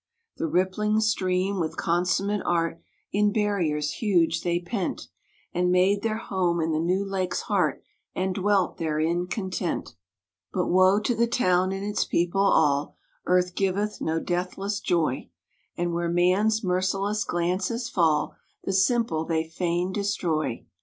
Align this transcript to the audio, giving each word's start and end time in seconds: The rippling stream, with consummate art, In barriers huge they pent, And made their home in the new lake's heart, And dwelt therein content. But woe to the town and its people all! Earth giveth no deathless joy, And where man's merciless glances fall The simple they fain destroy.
The 0.37 0.47
rippling 0.47 0.99
stream, 0.99 1.59
with 1.59 1.77
consummate 1.77 2.41
art, 2.43 2.81
In 3.13 3.31
barriers 3.31 3.91
huge 3.91 4.41
they 4.41 4.59
pent, 4.59 5.09
And 5.53 5.71
made 5.71 6.01
their 6.01 6.17
home 6.17 6.59
in 6.59 6.71
the 6.71 6.79
new 6.79 7.05
lake's 7.05 7.41
heart, 7.41 7.83
And 8.15 8.33
dwelt 8.33 8.77
therein 8.77 9.27
content. 9.27 9.93
But 10.51 10.69
woe 10.69 10.99
to 11.01 11.13
the 11.13 11.27
town 11.27 11.71
and 11.71 11.85
its 11.85 12.03
people 12.03 12.41
all! 12.41 12.95
Earth 13.27 13.53
giveth 13.53 14.01
no 14.01 14.19
deathless 14.19 14.79
joy, 14.79 15.29
And 15.77 15.93
where 15.93 16.09
man's 16.09 16.63
merciless 16.63 17.23
glances 17.23 17.87
fall 17.87 18.35
The 18.63 18.73
simple 18.73 19.23
they 19.23 19.43
fain 19.43 19.91
destroy. 19.91 20.65